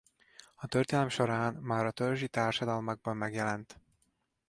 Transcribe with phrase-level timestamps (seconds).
[0.55, 3.79] A történelem során már a törzsi társadalmakban megjelent.